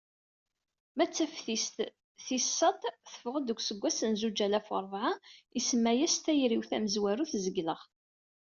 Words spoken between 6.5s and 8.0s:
tamezwarut zegleɣ."